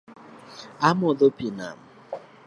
[0.89, 1.77] Amodho pii nam